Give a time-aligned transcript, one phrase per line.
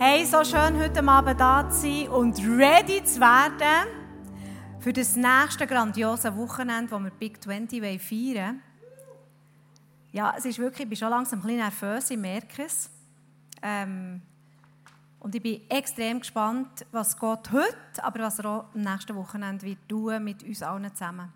[0.00, 3.88] Hey, so schön heute Abend da zu sein und ready zu werden
[4.78, 8.62] für das nächste grandiose Wochenende, das wir Big 20 feiern
[10.12, 12.88] Ja, es ist wirklich, ich bin schon langsam ein bisschen nervös, ich merke es.
[13.60, 14.22] Ähm,
[15.18, 19.66] und ich bin extrem gespannt, was Gott heute, aber was er auch am nächsten Wochenende
[19.66, 21.32] wird tun mit uns allen zusammen.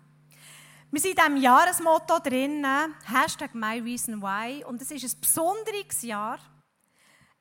[0.89, 2.65] Wir sind in diesem Jahresmotto drin,
[3.11, 6.39] Hashtag MyReasonWhy, und es ist ein besonderes Jahr.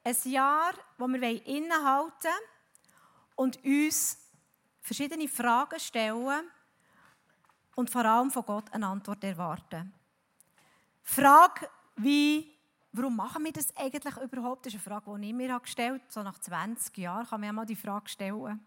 [0.05, 2.33] Ein Jahr, wo wir innehalten
[3.37, 4.19] und uns
[4.81, 6.51] verschiedene Fragen stellen
[7.77, 9.95] und vor allem von Gott eine Antwort erwarten.
[11.03, 12.53] Frage wie,
[12.93, 14.67] warum machen wir das eigentlich überhaupt?
[14.67, 16.13] Das ist eine Frage, die ich mir gestellt habe.
[16.13, 18.61] So nach 20 Jahren kann man ja mal die Frage stellen.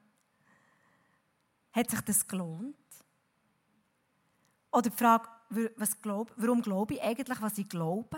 [1.74, 2.76] Hat sich das gelohnt?
[4.72, 5.30] Oder die Frage,
[5.76, 8.18] was glaub, warum glaube ich eigentlich, was ich glaube?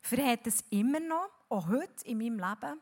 [0.00, 2.80] Verhält es immer noch, auch heute in meinem Leben?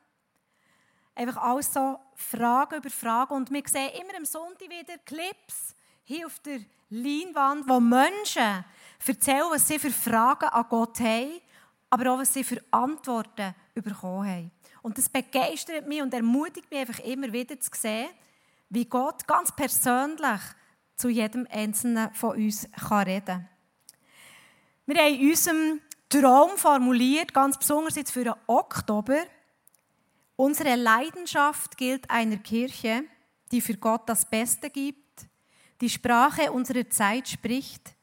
[1.14, 3.34] Einfach alles so Fragen über Fragen.
[3.34, 8.64] Und wir sehen immer am Sonntag wieder Clips hier auf der Leinwand, wo Menschen
[9.06, 11.40] erzählen, was sie für Fragen an Gott haben,
[11.90, 14.50] aber auch was sie für Antworten bekommen haben.
[14.82, 18.08] Und das begeistert mich und ermutigt mich einfach immer wieder zu sehen,
[18.68, 20.40] wie Gott ganz persönlich
[20.96, 23.48] zu jedem Einzelnen von uns kann reden kann.
[24.86, 29.24] Wir haben in unserem Traum formuliert, ganz besonders jetzt für den Oktober.
[30.36, 33.04] Unsere Leidenschaft gilt einer Kirche,
[33.50, 35.26] die für Gott das Beste gibt,
[35.80, 37.94] die Sprache unserer Zeit spricht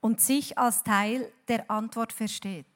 [0.00, 2.66] und sich als Teil der Antwort versteht.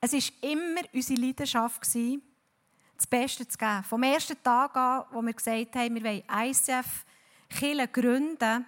[0.00, 3.84] Es ist immer unsere Leidenschaft, das Beste zu geben.
[3.84, 7.04] Vom ersten Tag an, wo wir gesagt haben, wir wollen ICF
[7.48, 8.66] Kirche gründen,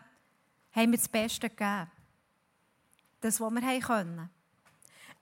[0.72, 1.90] haben wir das Beste gegeben.
[3.20, 4.30] Das, was wir können.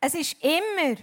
[0.01, 0.99] Es war immer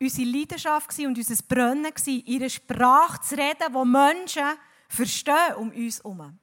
[0.00, 6.38] unsere Leidenschaft und unser Brennen, ihre Sprache zu reden, die Menschen verstehen um uns herum.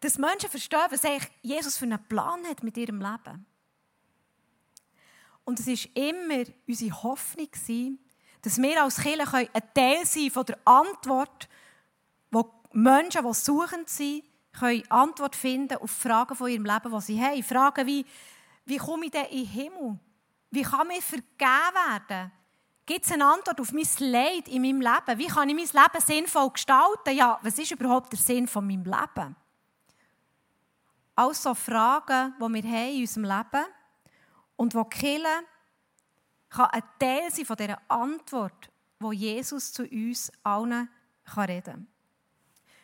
[0.00, 1.02] Dass Menschen verstehen, was
[1.42, 3.46] Jesus für einen Plan hat mit ihrem Leben.
[5.44, 7.48] Und es war immer unsere Hoffnung,
[8.42, 11.48] dass wir als Kirche ein Teil sein von der Antwort,
[12.30, 17.20] wo Menschen, die suchend sind, können Antwort finden auf Fragen von ihrem Leben, die sie
[17.20, 17.42] haben.
[17.42, 18.04] Fragen wie,
[18.64, 19.98] wie komme ich denn in den Himmel?
[20.50, 22.32] Wie kann mir vergeben werden?
[22.84, 25.18] Gibt es eine Antwort auf mein Leid in meinem Leben?
[25.18, 27.14] Wie kann ich mein Leben sinnvoll gestalten?
[27.14, 29.36] Ja, was ist überhaupt der Sinn von meinem Leben?
[31.14, 33.66] Also Fragen, die wir haben in unserem Leben
[34.56, 35.44] und wo Kille
[36.48, 40.88] kann ein Teil sein von dieser Antwort, wo Jesus zu uns allen
[41.36, 41.86] reden kann.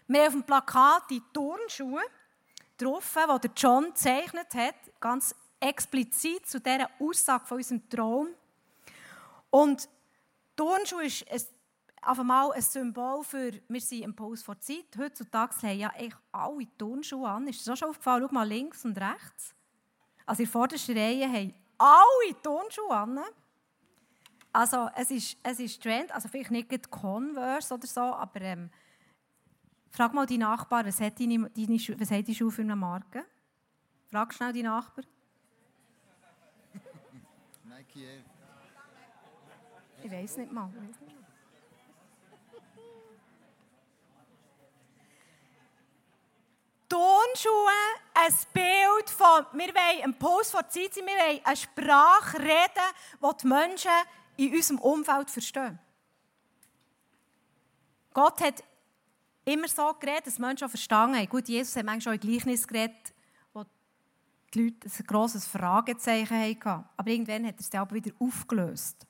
[0.06, 2.02] Wir haben auf dem Plakat die Turnschuhe
[2.78, 8.28] drauf, die John gezeichnet hat, ganz explizit zu dieser Aussage von unserem Traum.
[9.50, 9.88] Und
[10.56, 11.40] Turnschuhe ist ein,
[12.02, 14.86] auf einmal ein Symbol für, wir sind im Puls vor Zeit.
[14.96, 17.48] Heutzutage haben ja echt alle Turnschuhe an.
[17.48, 18.24] Ist das auch schon aufgefallen?
[18.26, 19.54] Schau mal links und rechts.
[20.26, 23.20] Also in der vordersten Reihe haben alle Turnschuhe an.
[24.52, 28.70] Also es ist, es ist Trend, also vielleicht nicht Converse oder so, aber ähm,
[29.90, 33.24] frag mal die Nachbarn, was hat, deine, deine, was hat die Schuhe für eine Marke?
[34.10, 35.06] Frag schnell die Nachbarn.
[38.04, 38.24] Air.
[40.02, 40.70] Ich weiß nicht mal.
[46.88, 47.70] Tonschuhe,
[48.14, 52.88] ein Bild von, wir wollen einen Puls von Zeit sein, wir wollen eine Sprache reden,
[53.20, 53.90] die die Menschen
[54.36, 55.78] in unserem Umfeld verstehen.
[58.14, 58.64] Gott hat
[59.44, 61.28] immer so geredet, dass Menschen auch verstanden haben.
[61.28, 63.12] Gut, Jesus hat manchmal auch in Gleichnis geredet,
[64.54, 66.84] die Leute ein grosses Fragezeichen hatten.
[66.96, 69.06] Aber irgendwann hat er es dann wieder aufgelöst.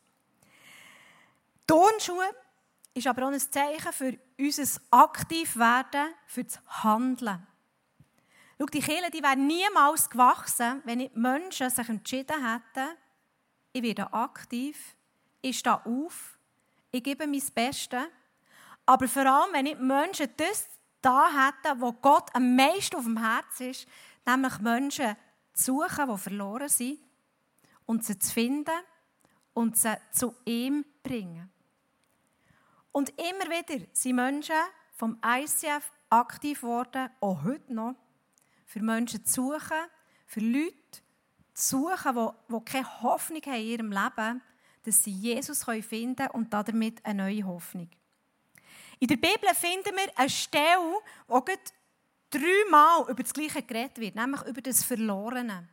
[1.66, 2.30] Turnschuhe
[2.94, 7.46] ist aber auch ein Zeichen für unser Aktivwerden, für das Handeln.
[8.58, 12.96] Schau, die Kirche die wäre niemals gewachsen, wenn nicht Menschen sich entschieden hätten,
[13.72, 14.96] ich werde aktiv,
[15.40, 16.38] ich stehe auf,
[16.90, 18.04] ich gebe mein Bestes.
[18.86, 20.66] Aber vor allem, wenn nicht Menschen das
[21.00, 23.86] da hätten, wo Gott am meisten auf dem Herz ist,
[24.26, 25.16] nämlich Menschen
[25.58, 26.98] zu suchen, die verloren sind,
[27.84, 28.78] und sie zu finden
[29.54, 31.50] und sie zu ihm bringen.
[32.92, 34.54] Und immer wieder sind Menschen
[34.94, 37.94] vom ICF aktiv geworden, auch heute noch,
[38.66, 39.78] für Menschen zu suchen,
[40.26, 41.00] für Leute
[41.54, 44.42] zu suchen, die, die keine Hoffnung haben in ihrem Leben,
[44.84, 47.90] dass sie Jesus finden können und damit eine neue Hoffnung.
[49.00, 51.40] In der Bibel finden wir eine Stelle, wo
[52.30, 55.68] dreimal über das Gleiche geredet wird, nämlich über das Verlorene.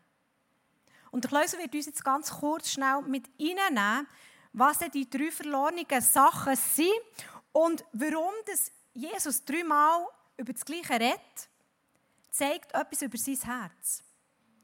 [1.12, 4.08] Und der Klöser wird uns jetzt ganz kurz schnell mit reinnehmen,
[4.54, 6.90] was die drei verlorenen Sachen sind
[7.52, 10.06] und warum das Jesus dreimal
[10.38, 11.50] über das Gleiche redet,
[12.32, 14.04] zeigt etwas über sein Herz.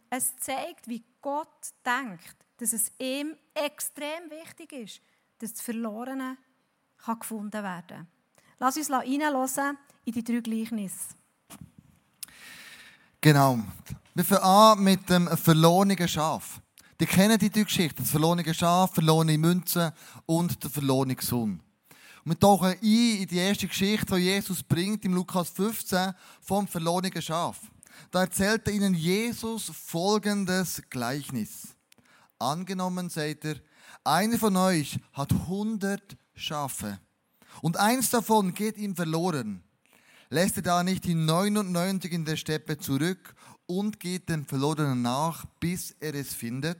[0.09, 5.01] Es zeigt, wie Gott denkt, dass es ihm extrem wichtig ist,
[5.39, 6.37] dass das Verlorene
[6.97, 8.07] gefunden werden kann.
[8.59, 11.15] Lass uns hineinhören in die drei Gleichnisse.
[13.23, 13.59] Genau.
[14.15, 16.59] Wir fangen an mit dem verlorenen Schaf.
[16.99, 18.01] Die kennen die drei Geschichten.
[18.01, 19.93] Das verlorene Schaf, verlorene Münze
[20.25, 21.61] und der verlorene Sohn.
[22.25, 26.67] Und wir tauchen ein in die erste Geschichte, die Jesus bringt im Lukas 15 vom
[26.67, 27.59] verlorenen Schaf.
[28.09, 31.75] Da erzählt er ihnen Jesus folgendes Gleichnis.
[32.39, 33.61] Angenommen seid ihr,
[34.03, 36.99] einer von euch hat 100 Schafe
[37.61, 39.63] und eins davon geht ihm verloren.
[40.33, 43.35] Lässt er da nicht die 99 in der Steppe zurück
[43.65, 46.79] und geht dem Verlorenen nach, bis er es findet?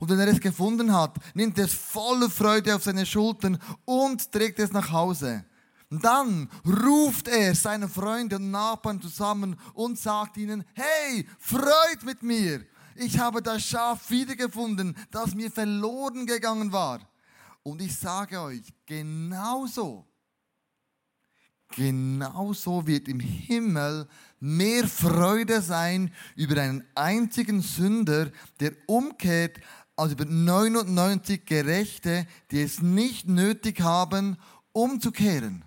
[0.00, 4.32] Und wenn er es gefunden hat, nimmt er es voller Freude auf seine Schultern und
[4.32, 5.44] trägt es nach Hause.
[5.90, 12.64] Dann ruft er seine Freunde und Nachbarn zusammen und sagt ihnen, hey, freut mit mir.
[12.94, 17.00] Ich habe das Schaf wiedergefunden, das mir verloren gegangen war.
[17.62, 20.06] Und ich sage euch, genauso,
[21.74, 24.08] genauso wird im Himmel
[24.40, 28.30] mehr Freude sein über einen einzigen Sünder,
[28.60, 29.58] der umkehrt,
[29.96, 34.36] als über 99 Gerechte, die es nicht nötig haben,
[34.72, 35.64] umzukehren.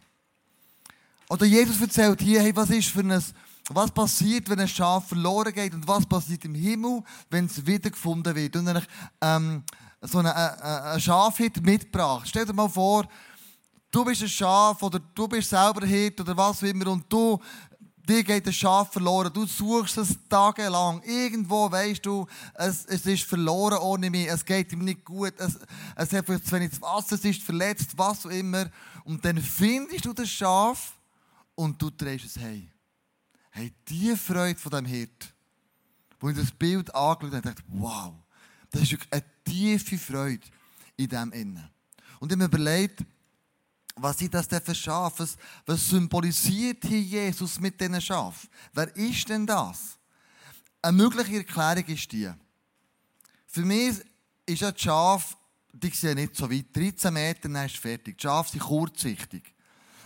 [1.29, 3.23] Oder Jesus erzählt hier, hey, was ist für ein,
[3.69, 8.35] was passiert, wenn ein Schaf verloren geht und was passiert im Himmel, wenn es wiedergefunden
[8.35, 8.55] wird.
[8.55, 8.85] Und dann,
[9.21, 9.63] ähm,
[10.01, 12.27] so eine, eine, eine Schafhirt mitgebracht.
[12.27, 13.07] Stell dir mal vor,
[13.91, 17.11] du bist ein Schaf oder du bist selber ein Hirt oder was auch immer und
[17.11, 17.39] du,
[18.09, 19.31] dir geht ein Schaf verloren.
[19.31, 21.01] Du suchst es tagelang.
[21.03, 22.25] Irgendwo weißt du,
[22.55, 24.27] es, es ist verloren ohne mich.
[24.27, 25.33] Es geht ihm nicht gut.
[25.37, 25.59] Es,
[25.95, 28.69] es hat vielleicht zu wenig Wasser, es ist verletzt, was auch immer.
[29.03, 30.93] Und dann findest du das Schaf
[31.55, 32.69] und du drehst es heim.
[33.51, 35.33] Hey, die Freude von dem Hirt,
[36.19, 38.13] wo ich das Bild angeschaut habe, dachte, wow,
[38.71, 40.45] das ist eine tiefe Freude
[40.97, 41.69] in dem Innen.
[42.19, 43.03] Und ich habe mir überlegt,
[44.01, 45.27] was sind das denn für Schafe?
[45.65, 48.49] Was, symbolisiert hier Jesus mit diesen Schafen?
[48.73, 49.97] Wer ist denn das?
[50.81, 52.31] Eine mögliche Erklärung ist die.
[53.47, 53.95] Für mich
[54.45, 55.35] ist ein Schaf,
[55.71, 56.75] die sehen nicht so weit.
[56.75, 58.17] 13 Meter, dann ist fertig.
[58.17, 59.53] Die Schafe sind kurzsichtig.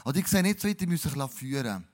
[0.04, 1.88] Aber die sehen nicht so weit, die müssen sich führen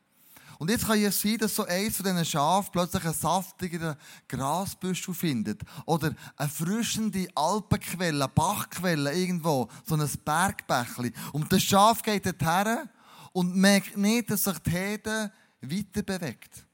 [0.60, 3.96] und jetzt kann es sein, dass so eins von diesen Schafen plötzlich einen saftigen
[4.28, 5.62] Grasbüschel findet.
[5.86, 9.70] Oder eine frischende Alpenquelle, eine Bachquelle irgendwo.
[9.86, 11.14] So ein Bergbächli.
[11.32, 12.90] Und das Schaf geht dorthin
[13.32, 16.66] und merkt nicht, dass sich die Herde weiter bewegt.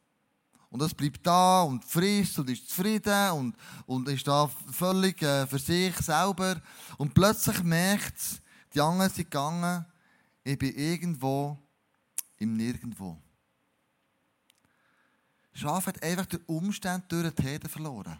[0.71, 3.55] Und es bleibt da und frisst und ist zufrieden und,
[3.85, 6.59] und ist da völlig äh, für sich selber.
[6.97, 8.41] Und plötzlich merkt es,
[8.73, 9.85] die anderen sind gegangen,
[10.43, 11.55] ich bin irgendwo
[12.37, 13.21] im Nirgendwo.
[15.55, 18.19] Schaf hat einfach den Umstand durch die Herde verloren.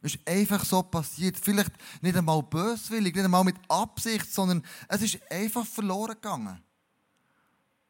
[0.00, 1.36] Es ist einfach so passiert.
[1.36, 6.62] Vielleicht nicht einmal böswillig, nicht einmal mit Absicht, sondern es ist einfach verloren gegangen.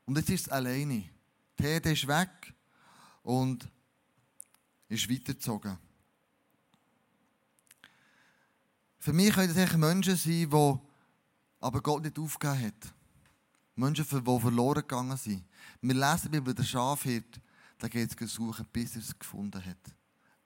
[0.06, 1.04] Und jetzt ist es alleine.
[1.58, 2.54] Die Herde ist weg
[3.22, 3.68] und
[4.88, 5.76] ist weitergezogen.
[8.98, 10.78] Für mich können das Menschen sein, die
[11.60, 12.94] aber Gott nicht aufgegeben hat.
[13.74, 15.44] Menschen, die verloren gegangen sind.
[15.82, 17.40] Wir lesen über den Schafhirt,
[17.78, 19.94] da geht es suchen, bis er es gefunden hat.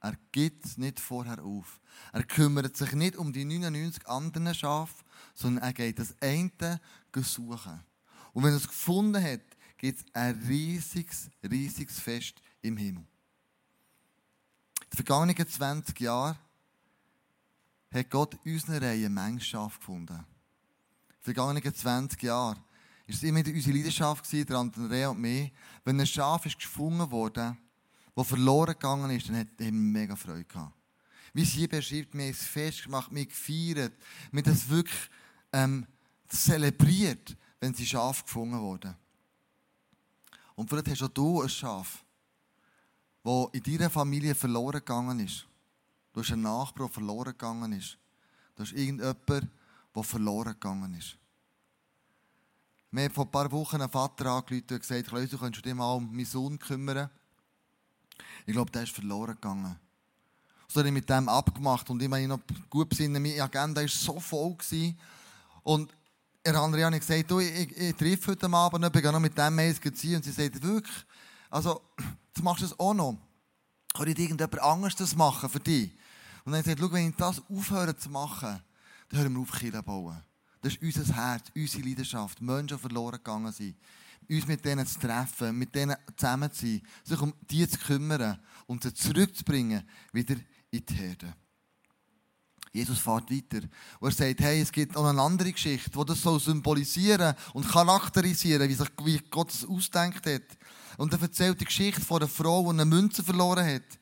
[0.00, 1.80] Er gibt es nicht vorher auf.
[2.12, 5.04] Er kümmert sich nicht um die 99 anderen Schafe,
[5.34, 6.80] sondern er geht das eine
[7.16, 7.80] suchen.
[8.32, 9.40] Und wenn er es gefunden hat,
[9.76, 13.04] gibt es ein riesiges, riesiges Fest im Himmel.
[14.82, 16.38] In den vergangenen 20 Jahren
[17.92, 20.14] hat Gott in unserer Reihe Menge gefunden.
[20.14, 22.62] In den vergangenen 20 Jahren
[23.08, 25.50] ist es immer unsere Leidenschaft gewesen, der Andrea und mir.
[25.82, 27.56] Wenn ein Schaf ist gefunden wurde,
[28.14, 30.74] das verloren gegangen ist, dann hat er mega Freude gehabt.
[31.32, 33.94] Wie sie beschreibt, wir haben es fest gemacht, wir gefeiert,
[34.30, 35.10] haben das wirklich
[35.54, 35.86] ähm,
[36.28, 38.94] zelebriert, wenn sie Schaf gefunden wurden.
[40.54, 42.04] Und vielleicht hast auch du ein Schaf,
[43.24, 45.46] das in deiner Familie verloren gegangen ist.
[46.12, 47.96] Du hast einen Nachbar, der verloren gegangen ist.
[48.54, 49.50] Du hast irgendjemanden,
[49.94, 51.16] der verloren gegangen ist.
[52.90, 55.74] Wir haben vor ein paar Wochen einen Vater angerufen und gesagt, Klaus, du könntest dich
[55.74, 57.10] mal um meinen Sohn kümmern.
[58.46, 59.76] Ich glaube, der ist verloren gegangen.
[60.68, 62.40] So habe ich mit dem abgemacht und ich meine noch
[62.70, 64.54] gut besinnen, meine Agenda war so voll.
[64.54, 64.98] Gewesen.
[65.62, 65.94] Und
[66.44, 69.20] der andere hat gesagt, du, ich, ich, ich treffe heute Abend noch, ich gehe noch
[69.20, 70.16] mit dem Mails ziehen.
[70.16, 71.04] Und sie sagt, wirklich,
[71.50, 71.82] also,
[72.34, 73.18] du machst das auch noch.
[73.94, 75.90] Kann ich irgendjemand anderes das machen für dich?
[76.44, 78.62] Und dann gesagt, schau, wenn ich das aufhöre zu machen,
[79.10, 80.22] dann hören wir auf, Kirche bauen.
[80.60, 82.40] Das ist unser Herz, unsere Leidenschaft.
[82.40, 83.76] Menschen verloren gegangen sind.
[84.28, 88.38] Uns mit denen zu treffen, mit denen zusammen zu sein, sich um die zu kümmern
[88.66, 90.36] und sie zurückzubringen, wieder
[90.70, 91.34] in die Herde.
[92.72, 93.66] Jesus fährt weiter.
[94.00, 97.68] Und er sagt, hey, es gibt noch eine andere Geschichte, die das so symbolisieren und
[97.68, 100.58] charakterisieren, wie sich wie Gott es ausdenkt hat.
[100.96, 103.98] Und er erzählt die Geschichte von einer Frau, die eine Münze verloren hat.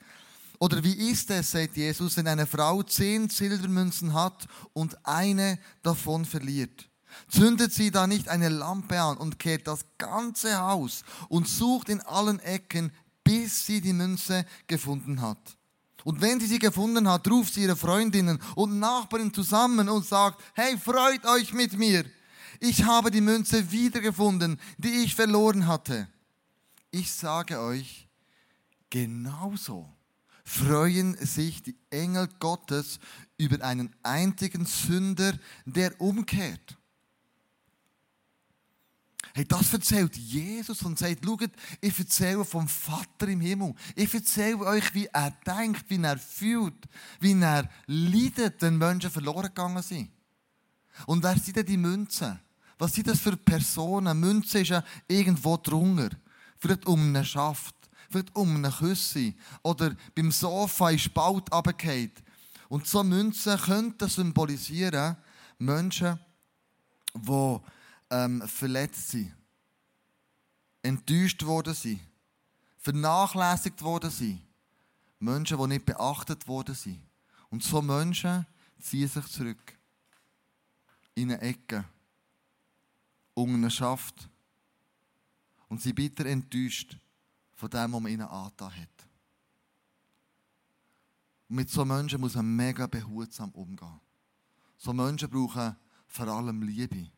[0.58, 6.24] Oder wie ist es, sagt Jesus, wenn eine Frau zehn Silbermünzen hat und eine davon
[6.24, 6.88] verliert?
[7.28, 12.00] Zündet sie da nicht eine Lampe an und kehrt das ganze Haus und sucht in
[12.02, 12.92] allen Ecken,
[13.24, 15.56] bis sie die Münze gefunden hat.
[16.04, 20.40] Und wenn sie sie gefunden hat, ruft sie ihre Freundinnen und Nachbarin zusammen und sagt,
[20.54, 22.04] hey, freut euch mit mir.
[22.60, 26.08] Ich habe die Münze wiedergefunden, die ich verloren hatte.
[26.92, 28.08] Ich sage euch,
[28.88, 29.95] genauso
[30.46, 33.00] freuen sich die Engel Gottes
[33.36, 36.78] über einen einzigen Sünder, der umkehrt.
[39.34, 41.50] Hey, das erzählt Jesus und sagt, schaut,
[41.80, 43.74] ich erzähle vom Vater im Himmel.
[43.94, 46.86] Ich erzähle euch, wie er denkt, wie er fühlt,
[47.20, 50.10] wie er leidet, wenn Menschen verloren gegangen sind.
[51.06, 52.38] Und wer sind denn die Münzen?
[52.78, 54.18] Was sind das für Personen?
[54.18, 56.10] Münze ist ja irgendwo drunter.
[56.56, 57.74] Vielleicht um einen Schaft,
[58.10, 62.12] vielleicht um einen Küsse oder beim Sofa ist Spalt runtergefallen.
[62.68, 65.16] Und so Münzen könnten symbolisieren
[65.58, 66.18] Menschen,
[67.14, 67.58] die
[68.10, 69.34] ähm, verletzt sind,
[70.82, 72.00] enttäuscht worden sind,
[72.78, 74.42] vernachlässigt worden sind,
[75.18, 77.00] Menschen, die nicht beachtet worden sind.
[77.50, 78.46] Und so Menschen
[78.80, 79.78] ziehen sich zurück
[81.14, 81.84] in eine Ecke,
[83.34, 84.28] unter einen Schaft
[85.68, 86.98] und sind bitter enttäuscht
[87.56, 89.08] von dem, was man ihnen angetan hat.
[91.48, 94.00] Und mit so Menschen muss man mega behutsam umgehen.
[94.76, 97.10] So Menschen brauchen vor allem Liebe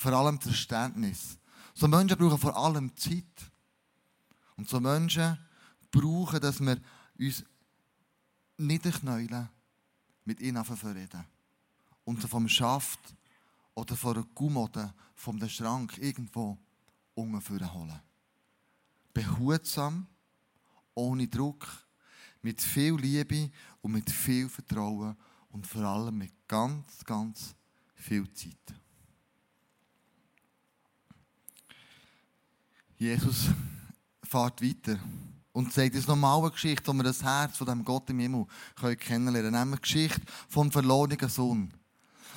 [0.00, 1.38] vor allem Verständnis.
[1.74, 3.52] So Menschen brauchen vor allem Zeit.
[4.56, 5.38] Und so Menschen
[5.90, 6.80] brauchen, dass wir
[7.18, 7.44] uns
[8.56, 9.48] niederknäulen,
[10.24, 11.24] mit ihnen reden.
[12.04, 13.00] Und vom Schaft
[13.74, 16.58] oder von einer Gummode, vom Schrank irgendwo
[17.14, 18.00] unten holen.
[19.12, 20.06] Behutsam,
[20.94, 21.66] ohne Druck,
[22.42, 23.50] mit viel Liebe
[23.80, 25.16] und mit viel Vertrauen
[25.50, 27.54] und vor allem mit ganz, ganz
[27.94, 28.56] viel Zeit.
[32.96, 33.48] Jesus
[34.22, 34.98] fährt weiter
[35.52, 38.46] und sagt uns nochmal eine Geschichte, wo wir das Herz von dem Gott im Himmel
[38.76, 39.70] können kennenlernen können.
[39.70, 41.72] Nämlich die Geschichte vom verlorenen Sohn.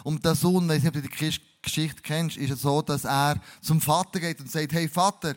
[0.04, 4.20] Und der Sohn, wenn du die Geschichte kennst, ist es so, dass er zum Vater
[4.20, 5.36] geht und sagt, hey Vater,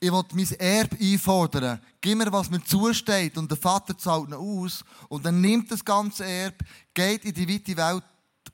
[0.00, 1.80] ich will mein Erbe einfordern.
[2.00, 3.36] Gib mir, was mir zusteht.
[3.38, 4.84] Und der Vater zahlt ihn aus.
[5.08, 8.04] Und dann nimmt das ganze Erbe, geht in die weite Welt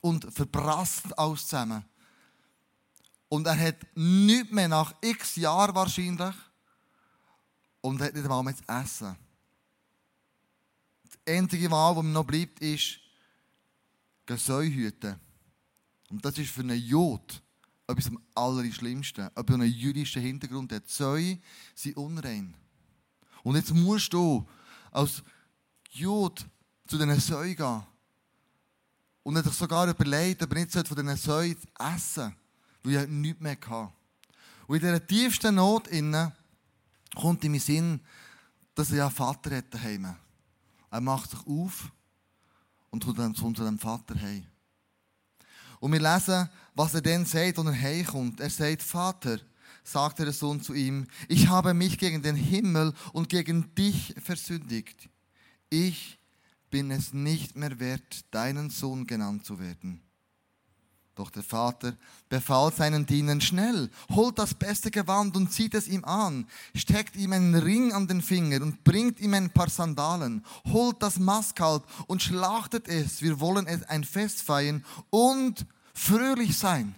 [0.01, 1.85] und verprasst alles zusammen.
[3.29, 6.35] Und er hat nichts mehr nach x Jahren wahrscheinlich.
[7.81, 9.17] Und hat nicht einmal mehr zu essen.
[11.05, 12.99] Das einzige Mal, was ihm noch bleibt, ist
[14.29, 15.19] Säuhüten.
[16.11, 17.43] Und das ist für einen Jod
[17.89, 19.31] etwas am allerschlimmsten.
[19.35, 20.89] Ob er einen jüdischen Hintergrund hat.
[20.89, 21.39] Säue
[21.75, 22.55] sind unrein.
[23.43, 24.47] Und jetzt musst du
[24.91, 25.23] als
[25.91, 26.47] Jod
[26.87, 27.83] zu diesen Säuen gehen.
[29.23, 32.35] Und er sich sogar überlegt, ob er nicht von diesen Säuen essen
[32.83, 33.93] weil ich nichts mehr hatte.
[34.67, 36.33] Und in dieser tiefsten Not innen
[37.15, 38.01] kommt in meinen Sinn,
[38.75, 40.15] dass er ja einen Vater hat daheim.
[40.91, 41.91] Er macht sich auf
[42.91, 44.47] und kommt dann zu unserem Vater heim.
[45.81, 48.41] Und wir lesen, was er dann sagt, wenn er heimkommt.
[48.41, 49.39] Er sagt, Vater,
[49.85, 55.09] sagt der Sohn zu ihm, ich habe mich gegen den Himmel und gegen dich versündigt.
[55.71, 56.19] Ich
[56.71, 60.03] bin es nicht mehr wert, deinen Sohn genannt zu werden.
[61.19, 61.97] Doch der Vater
[62.29, 66.47] befahl seinen Dienern schnell, holt das beste Gewand und zieht es ihm an,
[66.77, 71.19] steckt ihm einen Ring an den Finger und bringt ihm ein paar Sandalen, holt das
[71.19, 73.21] Mastkalb und schlachtet es.
[73.21, 76.95] Wir wollen es ein Fest feiern und fröhlich sein.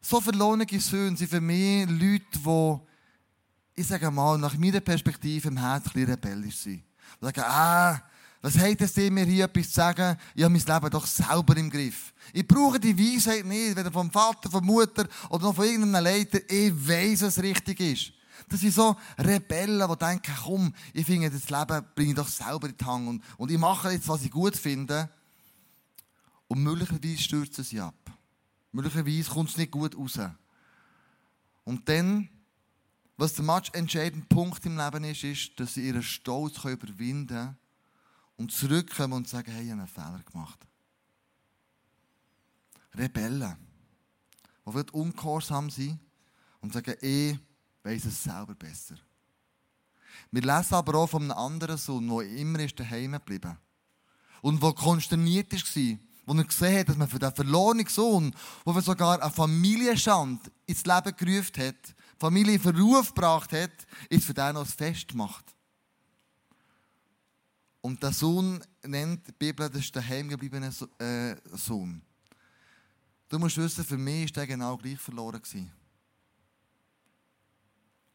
[0.00, 5.56] So verlohnige Söhne sind für mich Leute, die, ich sage mal, nach meiner Perspektive im
[5.56, 6.82] Herzen rebellisch sind.
[7.20, 8.02] Die sagen, ah,
[8.42, 10.18] was hat es mir hier etwas zu sagen?
[10.34, 12.12] Ich habe mein Leben doch selber im Griff.
[12.32, 16.40] Ich brauche die Weisheit nicht, weder vom Vater, von Mutter oder noch von irgendeinem Leiter.
[16.50, 18.12] Ich weiß, was richtig ist.
[18.48, 22.68] Das sind so Rebellen, die denken, komm, ich finde das Leben bringe ich doch selber
[22.68, 25.08] in die Hand und, und ich mache jetzt, was ich gut finde.
[26.48, 27.94] Und möglicherweise stürzen sie ab.
[28.72, 30.18] Möglicherweise kommt es nicht gut raus.
[31.62, 32.28] Und dann,
[33.16, 37.61] was der entscheidende Punkt im Leben ist, ist, dass sie ihren Stolz überwinden können
[38.42, 40.58] und zurückkommen und sagen, hey, ich habe einen Fehler gemacht.
[42.92, 43.56] Rebellen,
[44.66, 46.00] die ungehorsam sind
[46.60, 47.38] und sagen, ich
[47.84, 48.96] weiß es selber besser.
[50.32, 53.56] Wir lesen aber auch von einem anderen Sohn, der immer ist daheim geblieben
[54.40, 58.34] und der konsterniert war, wo er gesehen hat, dass man für den verlorenen Sohn,
[58.64, 63.70] wo er sogar eine Familienschand ins Leben gerufen hat, Familie in Verruf gebracht hat,
[64.08, 65.44] ist für den noch ein Fest gemacht.
[67.82, 72.00] Und der Sohn nennt die Bibel, das ist der heimgebliebene äh, Sohn.
[73.28, 75.42] Du musst wissen, für mich war der genau gleich verloren.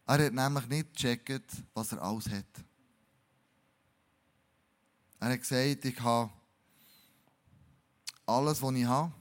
[0.06, 2.46] Er hat nämlich nicht gecheckt, was er alles hat.
[5.20, 6.32] Er hat gesagt, ich habe
[8.26, 9.12] alles, was ich habe,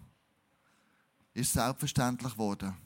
[1.34, 2.76] ist selbstverständlich geworden.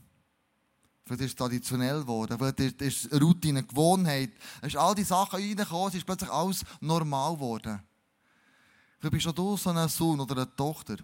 [1.10, 2.38] Vielleicht ist es traditionell geworden.
[2.38, 4.30] Vielleicht ist es Routine, Gewohnheit.
[4.60, 7.82] Es ist all die Sachen reingekommen, es ist plötzlich alles normal geworden.
[8.96, 10.98] Vielleicht bist auch du so ein Sohn oder eine Tochter,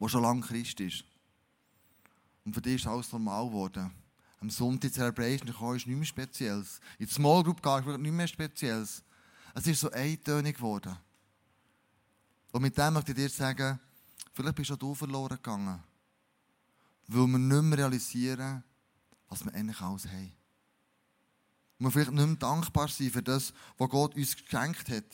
[0.00, 1.04] der schon lange Christ ist.
[2.46, 3.92] Und für dich ist alles normal geworden.
[4.40, 6.80] Am Sonntag Celebration kommen ist nichts mehr Spezielles.
[6.98, 9.02] In die Small Group ist nichts mehr Spezielles.
[9.52, 10.96] Es ist so eintönig geworden.
[12.52, 13.78] Und mit dem möchte ich dir sagen,
[14.32, 15.89] vielleicht bist auch du verloren gegangen
[17.12, 18.62] weil wir nicht mehr realisieren,
[19.28, 20.32] was wir eigentlich alles haben.
[21.78, 25.04] Und wir vielleicht nicht mehr dankbar sind für das, was Gott uns geschenkt hat.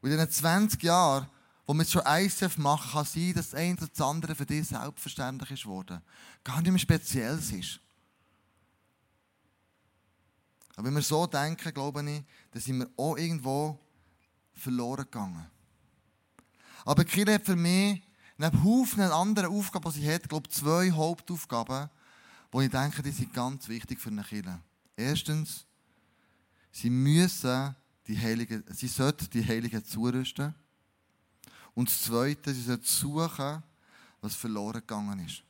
[0.00, 1.28] Und in diesen 20 Jahren,
[1.66, 4.46] wo wir jetzt schon ICF machen, kann sein, dass das eine oder das andere für
[4.46, 6.02] dich selbstverständlich ist worden.
[6.42, 7.80] Gar nicht mehr speziell ist.
[10.76, 13.78] Aber wenn wir so denken, glaube ich, dann sind wir auch irgendwo
[14.52, 15.46] verloren gegangen.
[16.84, 18.02] Aber Kirche hat für mich
[18.36, 21.88] neben Haufen anderen Aufgaben, die sie hat, glaube ich, zwei Hauptaufgaben,
[22.50, 24.60] wo ich denke, die sind ganz wichtig für eine Kirche.
[24.96, 25.66] Erstens,
[26.70, 27.74] sie müssen
[28.06, 30.54] die Heiligen, sie sollten die Heiligen zurüsten.
[31.74, 33.62] Und das Zweite, sie sollten suchen,
[34.20, 35.42] was verloren gegangen ist.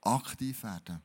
[0.00, 1.02] Aktiv werden.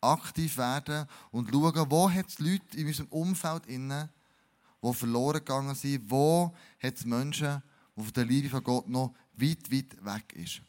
[0.00, 4.10] Aktiv werden und schauen, wo hat es Leute in unserem Umfeld inne,
[4.82, 7.62] die verloren gegangen sind, wo hat es Menschen,
[7.96, 10.60] die von der Liebe von Gott noch weit, weit weg ist.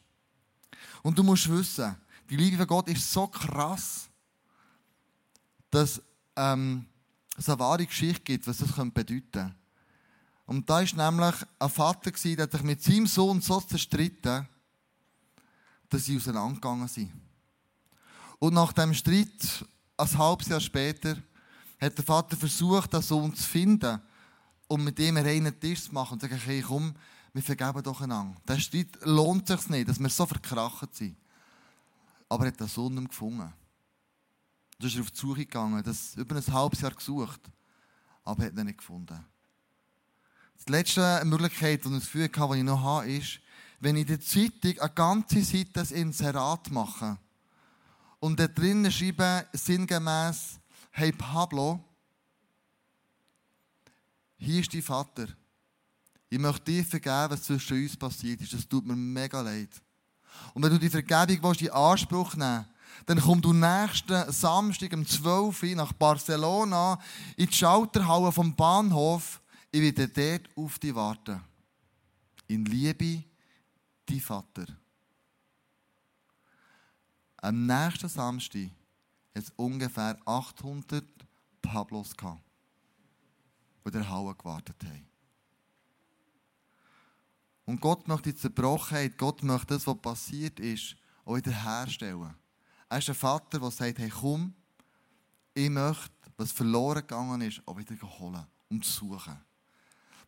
[1.02, 1.96] Und du musst wissen,
[2.28, 4.08] die Liebe von Gott ist so krass,
[5.70, 6.00] dass
[6.36, 6.86] ähm,
[7.36, 9.54] es eine wahre Geschichte gibt, was das bedeuten.
[10.46, 14.46] Und da war nämlich ein Vater, der hat sich mit seinem Sohn so zerstritten,
[15.88, 17.12] dass sie auseinandergegangen sind.
[18.38, 19.64] Und nach dem Streit,
[19.96, 21.16] ein halbes Jahr später,
[21.80, 24.00] hat der Vater versucht, den Sohn zu finden,
[24.66, 26.94] um mit ihm einen reinen Tisch zu machen und zu sagen, hey, komm,
[27.34, 28.40] wir vergeben doch einander.
[28.46, 31.16] Der Streit lohnt sich nicht, dass wir so verkracht sind.
[32.28, 33.52] Aber er hat den Sohn gefunden.
[34.78, 37.40] Da ist er auf die Suche gegangen, das über ein halbes Jahr gesucht,
[38.22, 39.24] aber er hat ihn nicht gefunden.
[40.66, 43.40] Die letzte Möglichkeit, die ich das Gefühl hatte, die ich noch habe, ist,
[43.80, 47.18] wenn ich in der Zeitung eine ganze Seite ein Inserat mache
[48.20, 50.60] und da drinnen schreibe sinngemäß,
[50.92, 51.82] hey Pablo,
[54.36, 55.28] hier ist dein Vater.
[56.34, 58.52] Ich möchte dir vergeben, was zwischen uns passiert ist.
[58.52, 59.70] Das tut mir mega leid.
[60.52, 65.06] Und wenn du die Vergebung in Anspruch nehmen willst, dann komm du nächsten Samstag um
[65.06, 66.98] 12 Uhr nach Barcelona
[67.36, 69.40] in die Schalterhalle vom Bahnhof.
[69.70, 71.40] Ich werde dort auf dich warten.
[72.48, 73.22] In Liebe,
[74.04, 74.66] dein Vater.
[77.36, 78.70] Am nächsten Samstag
[79.36, 81.04] hat es ungefähr 800
[81.62, 82.42] Pablos gehabt,
[83.86, 85.13] die der Halle gewartet haben.
[87.66, 92.34] Und Gott möchte die Zerbrochenheit, Gott möchte das, was passiert ist, auch wieder herstellen.
[92.88, 94.54] Er ist ein Vater, der sagt, hey komm,
[95.54, 99.38] ich möchte, was verloren gegangen ist, auch wieder holen und suchen.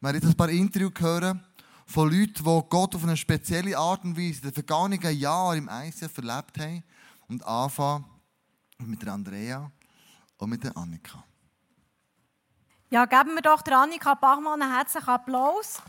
[0.00, 1.38] Wir haben jetzt ein paar Interviews gehört
[1.86, 5.68] von Leuten, die Gott auf eine spezielle Art und Weise in den vergangenen Jahren im
[5.68, 6.82] ICF verlebt haben.
[7.28, 8.04] Und anfangen
[8.78, 9.70] mit der Andrea
[10.38, 11.24] und mit der Annika.
[12.90, 15.82] Ja, geben wir doch der Annika Bachmann einen herzlichen Applaus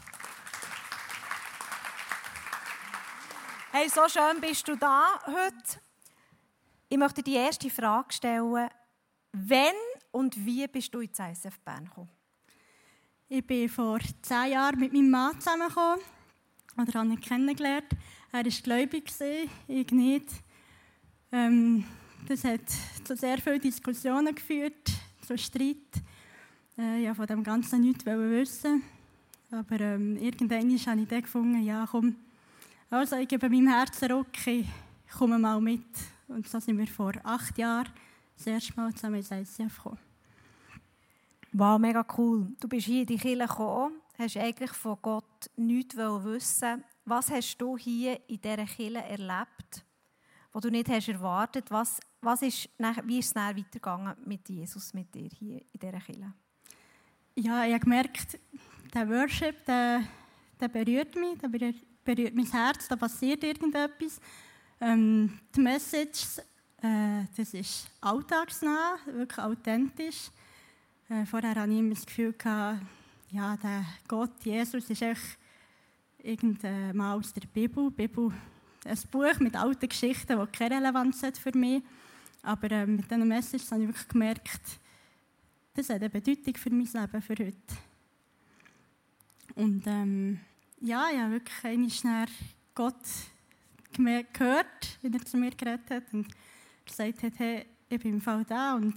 [3.80, 5.80] Hey, so schön bist du da heute.
[6.90, 8.70] Ich möchte die erste Frage stellen.
[9.34, 9.76] Wann
[10.12, 12.10] und wie bist du ins ISF Bern gekommen?
[13.30, 16.00] Ich bin vor zehn Jahren mit meinem Mann zusammengekommen.
[16.76, 17.86] Oder habe ihn kennengelernt.
[18.32, 19.14] Er war gläubig,
[19.68, 20.30] ich nicht.
[21.32, 21.86] Ähm,
[22.28, 22.68] das hat
[23.04, 24.90] zu sehr vielen Diskussionen geführt,
[25.22, 26.02] zu Streit.
[26.80, 28.82] Äh, ja, von dem Ganzen nichts wissen.
[29.52, 32.16] Aber ähm, irgendwann habe ich gefunden, ja komm,
[32.90, 34.66] also ich gebe meinem Herzen Ruck, ich
[35.18, 35.86] komme mal mit.
[36.28, 37.90] Und so sind wir vor acht Jahren
[38.36, 40.00] das erste Mal zusammen ins ICF gekommen.
[41.54, 42.48] Wow, mega cool.
[42.60, 47.58] Du bist hier in die Kirche gekommen, hast eigentlich von Gott nichts wissen was hast
[47.58, 49.86] du hier in dieser Kille erlebt,
[50.52, 51.72] wo du nicht hast erwartet?
[51.72, 52.70] Was, was ist,
[53.06, 56.34] wie ist es dann weitergegangen mit Jesus, mit dir hier in dieser Kille?
[57.36, 58.38] Ja, ich habe gemerkt,
[58.94, 60.04] der Worship, der,
[60.60, 64.22] der berührt mich, der berührt, berührt mein Herz, da passiert irgendetwas.
[64.80, 66.40] Ähm, die Message,
[66.82, 70.32] äh, das ist alltagsnah, wirklich authentisch.
[71.10, 72.82] Äh, vorher hatte ich immer das Gefühl, gehabt,
[73.32, 75.38] ja, der Gott, Jesus, ist echt
[76.20, 77.92] irgendwann aus der Bibel.
[77.92, 78.32] Bibel,
[78.86, 81.84] ein Buch mit alten Geschichten, die keine Relevanz hat für mich.
[82.42, 84.80] Aber äh, mit diesen Message habe ich wirklich gemerkt,
[85.74, 87.76] das hat eine Bedeutung für mein Leben, für heute.
[89.56, 90.40] Und ähm,
[90.80, 92.28] ja, ich habe wirklich einmal
[92.76, 92.96] Gott
[94.34, 96.28] gehört, wie er zu mir geredet hat und
[96.86, 98.96] gesagt hat, hey, ich bin im Fall da und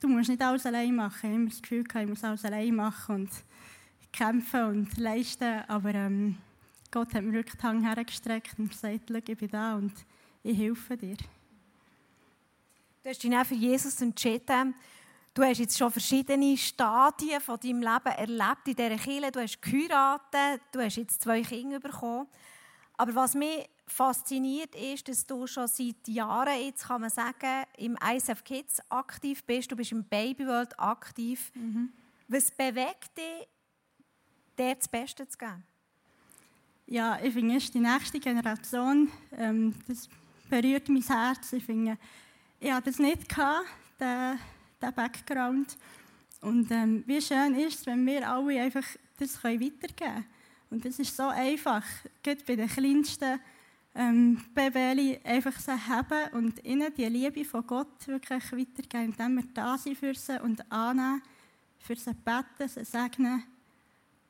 [0.00, 1.30] du musst nicht alles allein machen.
[1.30, 3.30] Ich habe das Gefühl, ich muss alles allein machen und
[4.12, 6.38] kämpfen und leisten, aber ähm,
[6.90, 9.92] Gott hat mir wirklich die Hand hergestreckt und gesagt, ich bin da und
[10.42, 11.16] ich helfe dir.
[13.02, 14.74] Du hast dich auch für Jesus entschieden.
[15.32, 19.30] Du hast jetzt schon verschiedene Stadien von deinem Leben erlebt in dieser Kirche.
[19.30, 22.26] Du hast geheiratet, du hast jetzt zwei Kinder bekommen.
[22.96, 27.96] Aber was mich fasziniert ist, dass du schon seit Jahren, jetzt kann man sagen, im
[27.96, 29.70] ISF Kids aktiv bist.
[29.70, 31.52] Du bist im Baby World aktiv.
[31.54, 31.90] Mhm.
[32.26, 33.48] Was bewegt dich,
[34.58, 35.62] dir das Beste zu geben?
[36.86, 39.10] Ja, ich finde, es ist die nächste Generation.
[39.36, 40.08] Ähm, das
[40.48, 41.52] berührt mein Herz.
[41.52, 41.96] Ich finde,
[42.58, 43.66] ich hatte das nicht gehabt,
[44.00, 44.38] den,
[44.80, 45.76] den Background.
[46.40, 48.86] Und ähm, wie schön ist es, wenn wir alle einfach
[49.18, 50.24] das weitergeben können.
[50.70, 51.84] Und das ist so einfach,
[52.22, 53.40] gerade bei den kleinsten
[53.94, 59.44] ähm, Babeli einfach sie haben und ihnen die Liebe von Gott wirklich weitergeben, indem wir
[59.52, 61.22] da sind für sie und annehmen,
[61.80, 63.42] für sie beten, sie segnen.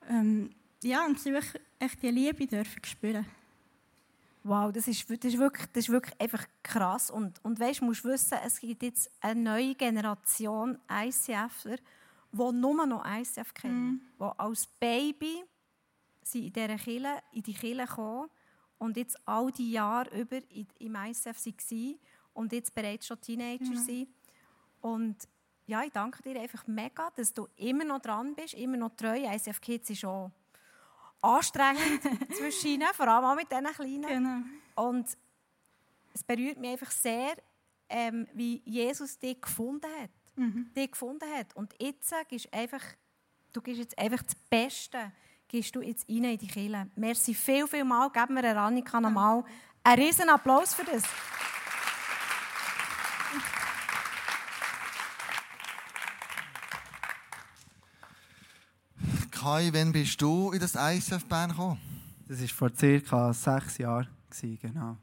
[0.09, 0.51] Ähm,
[0.83, 3.27] ja, und sie wirklich echt die Liebe dürfen spüren.
[4.43, 7.11] Wow, das ist, das ist, wirklich, das ist wirklich einfach krass.
[7.11, 11.77] Und, und weißt, du musst wissen, es gibt jetzt eine neue Generation ICFler,
[12.33, 13.93] die nur noch ICF kennen.
[13.93, 14.01] Mm.
[14.19, 15.45] Die als Baby
[16.23, 18.31] sind in dieser Kirche, in die Kirche gekommen
[18.79, 20.39] und jetzt all die Jahre über
[20.79, 21.99] im ICF waren
[22.33, 23.81] und jetzt bereits schon Teenager ja.
[23.81, 24.09] sind.
[24.81, 25.17] Und
[25.67, 29.17] ja, ich danke dir einfach mega, dass du immer noch dran bist, immer noch treu.
[29.17, 30.33] ICF Kids ist schon
[31.23, 32.03] anstrengend
[32.37, 34.03] zwischen vor allem auch mit diesen Kleinen.
[34.75, 34.89] Genau.
[34.89, 35.07] Und
[36.15, 37.37] es berührt mich einfach sehr,
[37.89, 40.11] ähm, wie Jesus dich gefunden hat.
[40.37, 40.71] Mhm.
[40.75, 41.55] Dich gefunden hat.
[41.55, 42.83] Und jetzt gibst einfach,
[43.53, 45.13] du gibst jetzt einfach das Beste
[45.51, 46.87] gehst du jetzt rein in die Kirche.
[46.95, 48.09] Merci viel, viel mal.
[48.11, 49.45] Geben wir Annika nochmal
[49.83, 51.03] einen riesen Applaus für das.
[59.41, 61.79] Kai, wann bist du in das ISF Bern gekommen?
[62.29, 64.07] Das war vor circa sechs Jahren,
[64.61, 64.99] genau.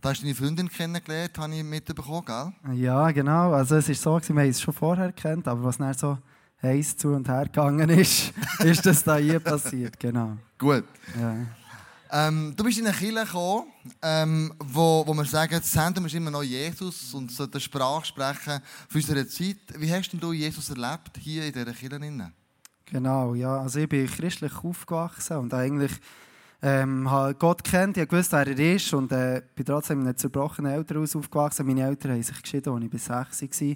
[0.00, 2.74] Da hast du deine Freundin kennengelernt, habe ich mitbekommen, gell?
[2.74, 3.52] Ja, genau.
[3.52, 6.18] Also es ist so, wir haben es schon vorher kennt, aber was dann so
[6.62, 10.36] heiß zu und her gegangen ist, ist das da hier passiert, genau.
[10.58, 10.82] Gut.
[11.16, 11.36] Ja.
[12.10, 13.68] Ähm, du bist in eine Kirche gekommen,
[14.02, 18.04] ähm, wo, wo wir sagen, das Zentrum ist immer noch Jesus und so die Sprache
[18.04, 19.58] sprechen für unsere Zeit.
[19.76, 22.32] Wie hast du Jesus erlebt hier in dieser Kirche?
[22.90, 23.60] Genau, ja.
[23.60, 25.92] Also ich bin christlich aufgewachsen und eigentlich
[26.62, 30.16] ähm, habe Gott kennt, ich wusste, wer er ist und äh, bin trotzdem in einem
[30.16, 31.66] zerbrochenen Elternhaus aufgewachsen.
[31.66, 33.74] Meine Eltern haben sich geschieden, als ich bis 6 war.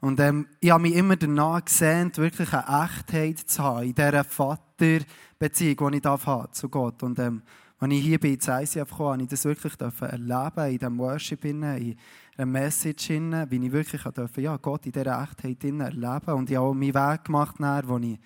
[0.00, 4.24] Und ähm, ich habe mich immer danach gesehnt, wirklich eine Echtheit zu haben in dieser
[4.24, 7.02] Vaterbeziehung, die ich habe zu Gott.
[7.02, 7.42] Und ähm,
[7.78, 11.62] als ich hier bei ICF kam, habe ich das wirklich erleben, in diesem Worship, in
[11.62, 16.66] einer Message, wie ich wirklich durfte, ja, Gott in dieser Echtheit erleben Und ich habe
[16.66, 18.18] auch meinen Weg gemacht, wo ich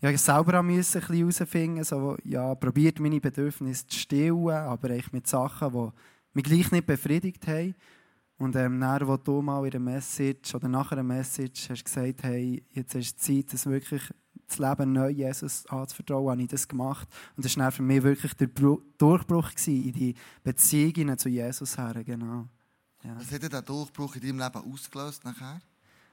[0.00, 5.12] ja, selber musste ein bisschen herausfinden so, ja, probiert meine Bedürfnisse zu stillen, aber eigentlich
[5.12, 5.90] mit Sachen, die
[6.32, 7.74] mich gleich nicht befriedigt haben.
[8.38, 12.22] Und ähm, dann, wo du mal in einer Message oder nach einer Message hast gesagt
[12.22, 14.02] hey, jetzt ist die Zeit, das wirklich
[14.48, 17.06] das Leben neu Jesus anzuvertrauen, habe ich das gemacht.
[17.36, 22.02] Und das war für mich wirklich der Durchbruch in die Beziehungen zu Jesus her.
[22.04, 22.48] Genau.
[23.04, 23.16] Ja.
[23.16, 25.60] Was hat der Durchbruch in deinem Leben ausgelöst nachher?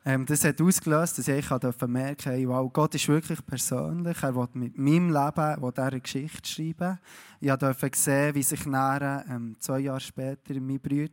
[0.07, 4.23] Ähm, das hat ausgelöst, dass ich merken durfte, wow, Gott ist wirklich persönlich.
[4.23, 6.97] Er will mit meinem Leben will eine Geschichte schreiben.
[7.41, 11.11] Ich durfte sehen, wie sich nachher, ähm, zwei Jahre später mein Bruder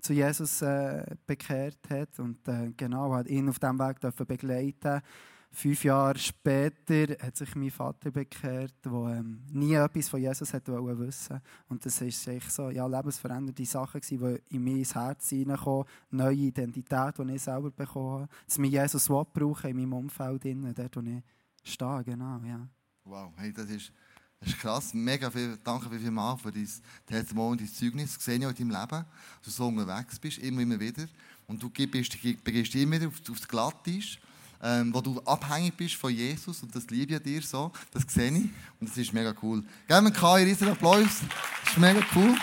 [0.00, 3.96] zu Jesus äh, bekehrt hat und äh, genau hat ihn auf diesem Weg
[4.28, 5.02] begleiten.
[5.58, 10.68] Fünf Jahre später hat sich mein Vater bekehrt, der ähm, nie etwas von Jesus hat
[10.68, 16.36] wissen Und das ist echt so, ja, lebensverändernde Sachen die in mein Herz hineinkommen, neue
[16.36, 21.00] Identität, die ich selber bekommen habe, dass mir Jesus brauchen in meinem Umfeld, dort wo
[21.00, 21.24] ich
[21.64, 22.68] stehe, genau, ja.
[23.02, 23.92] Wow, hey, das ist
[24.38, 24.94] Das ist krass.
[24.94, 26.68] Mega viel, danke vielmals für dein
[27.04, 28.14] Testimonial und dein Zeugnis.
[28.14, 29.04] Das sehe ich auch in deinem Leben,
[29.42, 31.08] dass du so unterwegs bist, immer, immer wieder.
[31.48, 34.18] Und du begibst dich immer wieder auf, auf das Glatteis,
[34.62, 36.62] ähm, wo du abhängig bist von Jesus.
[36.62, 37.72] Und das liebe ich dir so.
[37.92, 38.50] Das sehe ich.
[38.80, 39.62] Und das ist mega cool.
[39.86, 41.20] Geben wir Kai einen riesen Applaus.
[41.64, 42.34] Das ist mega cool.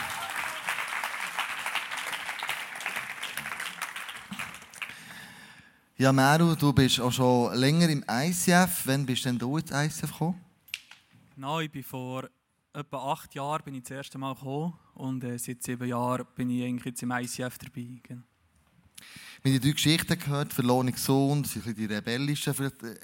[5.97, 8.82] Ja, Meru, du bist auch schon länger im ICF.
[8.86, 10.41] Wann bist denn du ins ICF gekommen?
[11.36, 12.30] Genau, ich bin vor
[12.73, 16.49] etwa acht Jahren bin ich das erste Mal gekommen und äh, seit sieben Jahren bin
[16.49, 18.01] ich eigentlich jetzt im ICF dabei.
[18.04, 18.23] Genau.
[19.45, 22.55] Wir haben die drei Geschichten gehört, verlorene Sohn, das sind die rebellischen,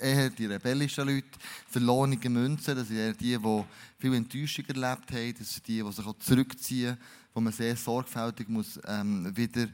[0.01, 1.27] eher die rebellischen Leute,
[1.69, 3.63] verlorene Münzen, das sind eher die, die
[3.99, 6.97] viel Enttäuschung erlebt haben, das sind die, die sich auch zurückziehen,
[7.36, 9.67] wo man sehr sorgfältig muss, ähm, wieder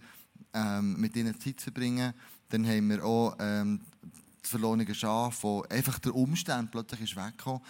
[0.53, 2.15] ähm, mit ihnen Zeit verbringen muss.
[2.49, 3.79] Dann haben wir auch ähm,
[4.41, 7.61] das verlorene Schaf, wo einfach der Umstand plötzlich ist weggekommen.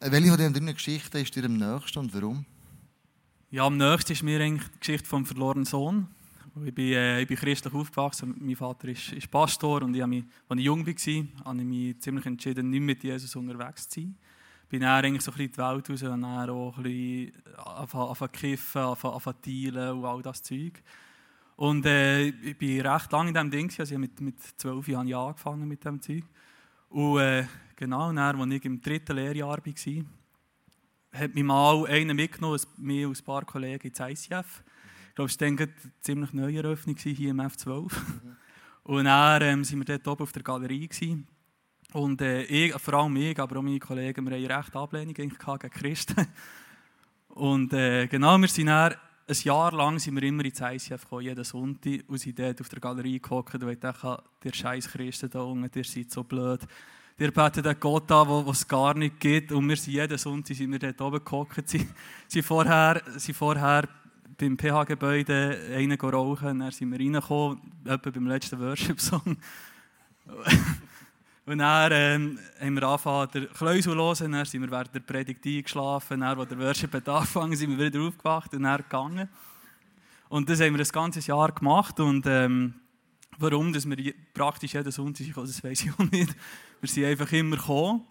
[0.00, 2.44] Welche von diesen drei Geschichten ist dir am nächsten und warum?
[3.52, 6.08] Ja, am nächsten ist mir eigentlich die Geschichte vom verlorenen Sohn.
[6.64, 8.34] Ich bin, äh, ich bin christlich aufgewachsen.
[8.40, 12.00] Mein Vater ist, ist Pastor und ich mich, als ich jung war, habe ich mich
[12.00, 14.16] ziemlich entschieden, nicht mit Jesus unterwegs zu sein.
[14.64, 17.32] Ich bin dann eigentlich so ein bisschen die Welt raus und dann auch ein bisschen
[17.56, 20.82] angefangen zu kiffen, angefangen zu dealen und all das Zeug.
[21.56, 23.72] Und äh, ich bin recht lange in diesem Ding.
[23.78, 26.24] Also mit, mit 12 Jahren ja angefangen mit diesem Zeug.
[26.88, 32.60] Und äh, genau, dann, als ich im dritten Lehrjahr war, hat mich mal einer mitgenommen,
[32.76, 34.62] mir und ein paar Kollegen ins ICF.
[35.26, 37.82] Ich glaube, es war eine ziemlich neue Eröffnung hier im F12.
[37.82, 38.36] Mhm.
[38.84, 40.88] Und dann ähm, waren wir dort oben auf der Galerie.
[40.88, 41.26] Gewesen.
[41.92, 45.36] Und äh, ich, vor allem ich, aber auch meine Kollegen, wir hatten recht Ablehnung gegen
[45.36, 46.26] Christen.
[47.28, 48.94] Und äh, genau, wir sind dann
[49.28, 52.68] ein Jahr lang sind wir immer ins ICF gekommen, jeden Sonntag, und sind dort auf
[52.68, 56.60] der Galerie gehockt und dachten, der scheiß Christen da unten, der seid so blöd.
[57.18, 59.52] Der betet den Gott an, wo es gar nicht gibt.
[59.52, 61.68] Und wir sind jeden Sonntag sind wir dort oben gehockt.
[61.68, 61.86] Sie
[62.26, 63.86] sind vorher, sind vorher
[64.40, 69.36] beim PH-Gebäude einen rauchen, dann sind wir reingekommen, etwa beim letzten Worship-Song.
[71.46, 75.00] Und dann ähm, haben wir angefangen, den Kleusel zu hören, dann sind wir während der
[75.00, 79.28] Predigt eingeschlafen, dann, als der Worship hat angefangen sind wir wieder aufgewacht und dann gegangen.
[80.28, 82.74] Und das haben wir das ganze Jahr gemacht und ähm,
[83.38, 86.34] warum, dass wir praktisch jeden Sonntag kommen, das weiß ich auch nicht.
[86.80, 88.04] Wir sind einfach immer gekommen.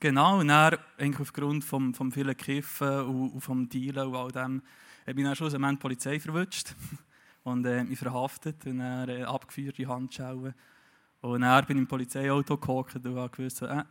[0.00, 4.30] Genau, und dann, eigentlich aufgrund vom, vom vielen Kiffen und, und vom Dealen und all
[4.30, 4.62] dem,
[5.08, 6.74] habe ich dann schlussendlich die Polizei verwünscht
[7.42, 10.54] und äh, mich verhaftet und dann äh, abgeführt, die Handschuhe.
[11.20, 13.82] Und dann bin ich im Polizeiauto gehockt und wusste, äh,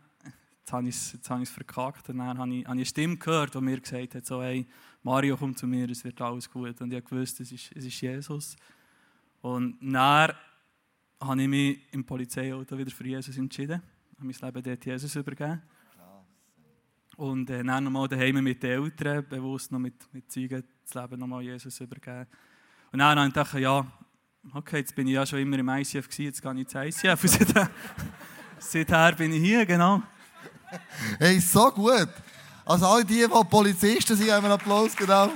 [0.60, 2.08] jetzt habe ich es verkackt.
[2.08, 4.66] Und dann habe ich, habe ich eine Stimme gehört, die mir gesagt hat, so, hey,
[5.02, 6.80] Mario, komm zu mir, es wird alles gut.
[6.80, 8.56] Und ich wusste, es ist, es ist Jesus.
[9.40, 10.32] Und dann
[11.20, 13.82] habe ich mich im Polizeiauto wieder für Jesus entschieden.
[14.12, 15.62] Ich habe mein Leben dort Jesus übergeben.
[17.18, 21.18] Und äh, dann nochmal daheim mit den Eltern, bewusst noch mit, mit Zeugen das Leben
[21.18, 22.28] nochmal Jesus übergeben.
[22.92, 23.84] Und dann habe ich gedacht, ja,
[24.54, 27.20] okay, jetzt bin ich ja schon immer im ICF gewesen, jetzt gehe ich ins ICF.
[27.24, 27.70] Und seither,
[28.60, 30.00] seither bin ich hier, genau.
[31.18, 32.08] Hey, so gut.
[32.64, 35.32] Also alle die, die Polizisten sind, haben einen Applaus, genau.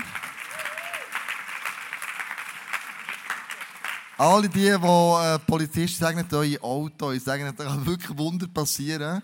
[4.18, 9.20] Alle die, die äh, Polizisten sagen, eure Auto, ich sage, da kann wirklich Wunder passieren.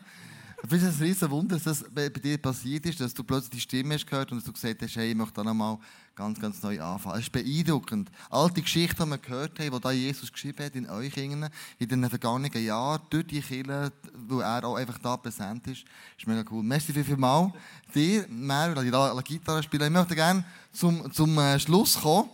[0.62, 3.60] Weißt du, ein riesen Wunder, dass das bei dir passiert ist, dass du plötzlich die
[3.60, 5.78] Stimme hast gehört und dass du gesagt hast, hey, ich möchte da nochmal
[6.16, 7.20] ganz, ganz neu anfangen.
[7.20, 8.10] Es ist beeindruckend.
[8.28, 12.10] All die Geschichten, die wir gehört haben, die Jesus geschrieben hat in euch, in den
[12.10, 13.92] vergangenen Jahren, durch die Kirche,
[14.26, 15.84] wo er auch einfach da präsent ist,
[16.18, 16.64] ist mega cool.
[16.64, 17.52] Merci viel, viel mal.
[17.94, 19.84] Dir, weil ich da Gitarre spielen.
[19.84, 22.28] Ich möchte gerne zum, zum äh, Schluss kommen.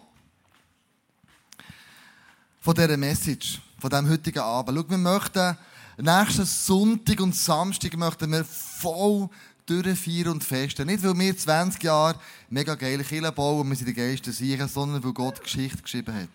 [2.63, 4.79] Von dieser Message, von diesem heutigen Abend.
[4.79, 5.59] Schau, wir möchten
[6.03, 9.29] nächsten Sonntag und Samstag möchten wir voll
[9.67, 10.87] durchfeiern und festen.
[10.87, 12.19] Nicht, weil wir 20 Jahre
[12.51, 16.15] mega geile Kirche bauen und wir sind die geilsten Sieger, sondern weil Gott Geschichte geschrieben
[16.15, 16.29] hat.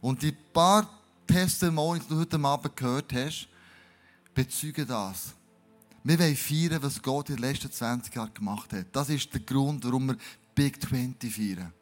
[0.00, 0.88] Und die paar
[1.26, 3.48] Testimonies, die du heute Abend gehört hast,
[4.34, 5.34] bezeugen das.
[6.02, 8.86] Wir wollen feiern, was Gott in den letzten 20 Jahren gemacht hat.
[8.92, 10.16] Das ist der Grund, warum wir
[10.54, 11.72] Big 20 feiern.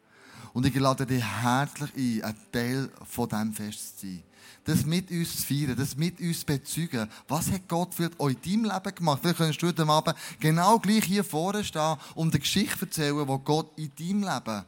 [0.51, 4.23] Und ich lade dich herzlich ein, ein Teil von diesem Fest zu sein
[4.65, 7.09] das mit uns zu feiern, das mit uns zu bezeugen.
[7.27, 9.19] Was hat Gott für euch in deinem Leben gemacht?
[9.21, 13.37] Vielleicht könntest du heute Abend genau gleich hier vorne stehen und eine Geschichte erzählen, die
[13.43, 14.65] Gott in deinem Leben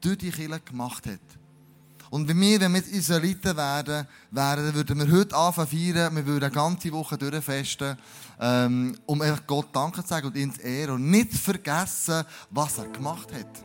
[0.00, 1.20] durch Kirche gemacht hat.
[2.10, 6.44] Und wenn wir, wenn wir Israeliten werden, werden, würden wir heute anfangen feiern, wir würden
[6.44, 7.96] eine ganze Woche durchfesten,
[8.40, 12.24] ähm, um einfach Gott Danke zu sagen und ihn zu ehren und nicht zu vergessen,
[12.50, 13.64] was er gemacht hat.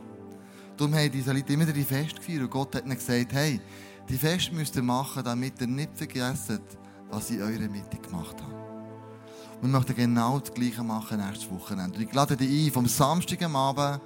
[0.76, 3.60] Darum haben die Israeliten immer die Fest gefeiert und Gott hat ihnen gesagt, hey,
[4.08, 6.60] die Fest müsst ihr machen, damit ihr nicht vergesst,
[7.10, 8.54] was ich in eurer Mitte gemacht habe.
[9.62, 12.02] Wir möchten genau das Gleiche machen nächstes Wochenende.
[12.02, 14.00] Ich lade dich ein, vom Samstag am Abend,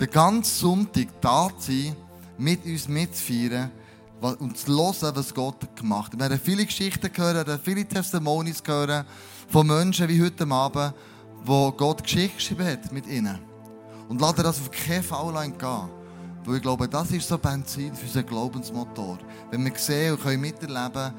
[0.00, 1.96] den ganzen Sonntag da zu sein,
[2.38, 3.70] mit uns mitzufeiern
[4.20, 6.18] und zu hören, was Gott gemacht hat.
[6.18, 9.06] Wir werden viele Geschichten wir werden viele Testimonies hören
[9.48, 10.94] von Menschen wie heute Abend,
[11.44, 13.38] wo Gott Geschichte geschrieben hat mit ihnen.
[14.08, 15.95] Und lade das auf keinen Fall gehen.
[16.46, 19.18] Weil ich glaube, das ist so Benzin für unseren Glaubensmotor.
[19.50, 21.12] Wenn wir sehen und können miterleben,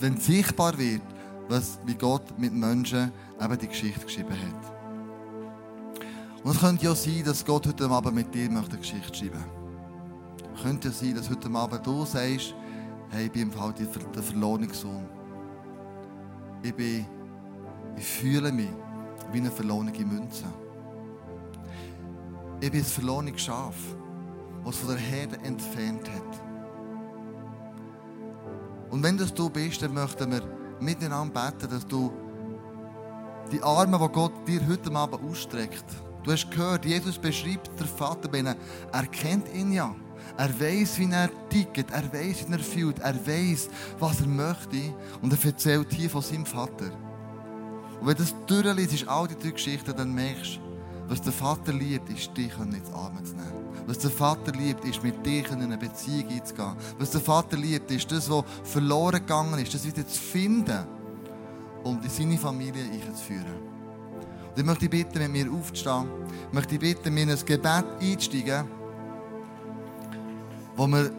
[0.00, 1.02] wenn sichtbar wird,
[1.48, 4.72] was, wie Gott mit Menschen eben die Geschichte geschrieben hat.
[6.42, 10.62] Und es könnte ja sein, dass Gott heute Abend mit dir eine Geschichte schreiben möchte.
[10.62, 12.54] Könnte ja sein, dass heute Abend du sagst,
[13.10, 14.66] hey, ich bin im Fall der verlorene.
[16.62, 17.06] Ich, bin,
[17.96, 18.70] ich fühle mich
[19.30, 20.44] wie eine verlorene Münze.
[22.60, 23.76] Ich bin ein verlorenes Schaf,
[24.64, 26.42] das von der Herde entfernt hat.
[28.90, 30.42] Und wenn das du bist, dann möchten wir
[30.80, 32.12] miteinander beten, dass du
[33.50, 35.84] die Arme, die Gott dir heute Abend ausstreckt.
[36.22, 38.56] Du hast gehört, Jesus beschreibt der Vater, wenn er,
[38.92, 39.94] er kennt ihn ja.
[40.36, 44.94] Er weiß, wie er tickt, er weiß, wie er fühlt, er weiß, was er möchte.
[45.20, 46.90] Und er erzählt hier von seinem Vater.
[48.00, 50.60] Und wenn das durchliest, all die drei Geschichten, dann merkst du,
[51.08, 53.61] was der Vater liebt, ist, dich ins Arme zu nehmen.
[53.86, 56.76] Was der Vater liebt, ist, mit dir in eine Beziehung einzugehen.
[56.98, 60.86] Was der Vater liebt, ist das, was verloren gegangen ist, das wieder zu finden
[61.82, 63.72] und in seine Familie einzuführen.
[64.50, 66.06] Und ich möchte bitten, mit mir aufzustehen.
[66.48, 68.64] Ich möchte bitten, mir in ein Gebet einzusteigen,
[70.76, 71.10] wo wir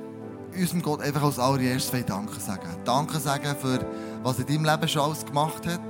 [0.56, 2.70] unserem Gott einfach als allererstes Danke sagen.
[2.86, 3.86] Danke sagen für,
[4.22, 5.82] was in deinem Leben schon alles gemacht hat.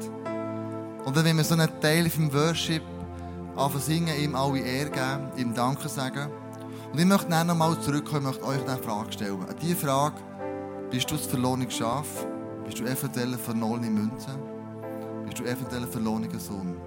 [1.06, 2.82] Und dann, wenn wir so einen Teil vom Worship
[3.56, 6.32] anfangen singen, ihm alle Ehre geben, ihm Danke sagen.
[6.94, 9.42] Und ich möchte dann nochmal zurückkommen, ich möchte euch eine Frage stellen.
[9.42, 10.18] An diese Frage,
[10.92, 11.66] bist du das verlorene?
[11.66, 14.30] Bist du eventuell verlorene Münze?
[15.26, 16.78] Bist du eventuell verlorener Sohn?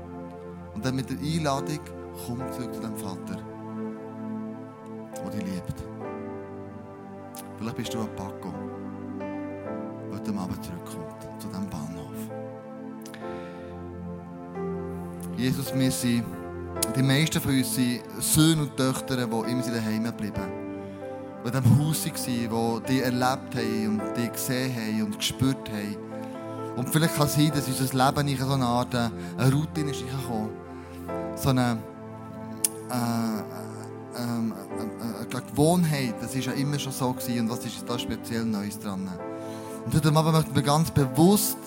[0.75, 1.81] Und dann mit der Einladung,
[2.25, 3.42] komm zurück zu deinem Vater,
[5.16, 5.75] der dich liebt.
[7.59, 8.55] Vielleicht bist du ein Paco,
[9.19, 12.14] der heute Abend zurückkommt, zu diesem Bahnhof.
[15.37, 16.25] Jesus, wir sind
[16.94, 20.35] die meisten von uns sind Söhne und Töchter, die immer daheim geblieben
[21.44, 25.96] Die in diesem Haus waren, die erlebt haben und die gesehen haben und gespürt haben.
[26.77, 29.90] Und vielleicht kann es sein, dass unser Leben in so eine Art äh, eine Routine
[29.90, 30.51] ist gekommen.
[31.35, 31.79] So eine,
[32.90, 33.38] äh,
[34.14, 37.12] äh, äh, eine Gewohnheit, das war ja immer schon so.
[37.12, 37.40] Gewesen.
[37.40, 39.09] Und was ist da speziell Neues dran?
[39.87, 41.59] Und heute Abend möchten wir ganz bewusst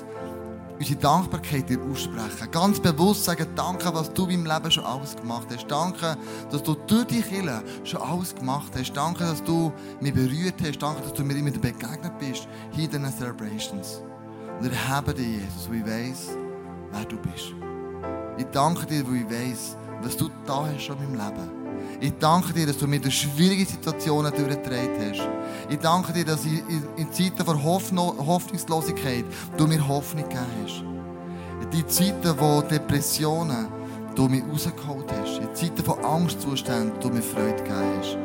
[0.79, 2.51] unsere Dankbarkeit dir aussprechen.
[2.51, 5.67] Ganz bewusst sagen, danke, was du in meinem Leben schon alles gemacht hast.
[5.67, 6.17] Danke,
[6.49, 8.93] dass du durch die Kirche schon alles gemacht hast.
[8.93, 10.81] Danke, dass du mich berührt hast.
[10.81, 14.01] Danke, dass du mir immer begegnet bist, hier in den Celebrations.
[14.59, 16.29] Und ich habe dich, Jesus, weil ich weiss,
[16.91, 17.53] wer du bist.
[18.37, 21.58] Ich danke dir, weil ich weiss, was du da hast schon in meinem Leben.
[22.01, 25.27] Ich danke dir, dass du mir durch schwierige Situationen durchgetragen hast.
[25.69, 26.63] Ich danke dir, dass ich
[26.95, 29.25] in Zeiten von Hoffnungslosigkeit
[29.57, 30.83] du mir Hoffnung gegeben hast.
[31.62, 33.67] In die Zeiten, wo Depressionen
[34.15, 35.39] du mich rausgeholt hast.
[35.39, 38.17] In Zeiten von Angstzuständen du mir Freude gegeben hast.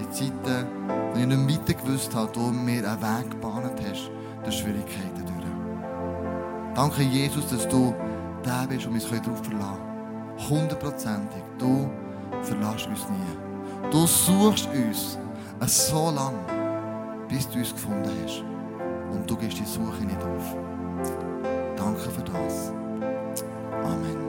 [0.00, 0.66] In Zeiten,
[1.12, 4.10] wo ich nicht mehr gewusst habe, du mir einen Weg gebahnt hast
[4.42, 5.38] durch Schwierigkeiten durch.
[6.74, 7.94] Danke, Jesus, dass du
[8.44, 10.48] der bist und uns darauf verlassen können.
[10.48, 11.42] Hundertprozentig.
[11.58, 11.90] Du
[12.42, 13.90] verlässt uns nie.
[13.90, 15.18] Du suchst uns
[15.88, 16.38] so lange,
[17.28, 18.42] bis du uns gefunden hast.
[19.12, 20.56] Und du gehst die Suche nicht auf.
[21.76, 22.72] Danke für das.
[23.84, 24.27] Amen.